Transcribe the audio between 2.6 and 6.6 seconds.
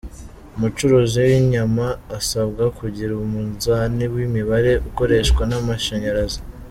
kugira umunzani w’imibare ukoreshwa n’amashanyarazi.